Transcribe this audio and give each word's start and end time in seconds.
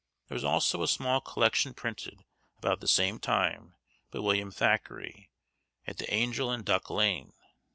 There 0.29 0.35
is 0.35 0.43
also 0.43 0.81
a 0.81 0.87
small 0.87 1.21
collection 1.21 1.75
printed, 1.75 2.25
about 2.57 2.79
the 2.79 2.87
same 2.87 3.19
time, 3.19 3.75
by 4.09 4.17
William 4.17 4.51
Thackery, 4.51 5.29
at 5.85 5.99
the 5.99 6.11
Angel, 6.11 6.51
in 6.51 6.63
Duck 6.63 6.89
Lane. 6.89 7.33